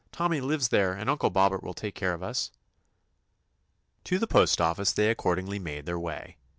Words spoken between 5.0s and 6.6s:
accordingly made their way. Mr.